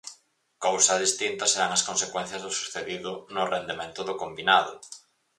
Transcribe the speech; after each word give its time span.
Cousa 0.65 1.01
distinta 1.05 1.51
serán 1.51 1.71
as 1.73 1.85
consecuencias 1.89 2.41
do 2.45 2.51
sucedido 2.59 3.11
no 3.35 3.43
rendemento 3.55 3.99
do 4.07 4.15
combinado. 4.21 4.73